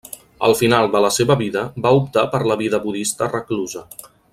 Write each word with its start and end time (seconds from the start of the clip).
Al 0.45 0.55
final 0.61 0.89
de 0.95 1.01
la 1.05 1.11
seva 1.17 1.35
vida, 1.43 1.63
va 1.85 1.93
optar 2.01 2.27
per 2.33 2.43
la 2.53 2.59
vida 2.65 2.83
budista 2.87 3.33
reclusa. 3.39 3.89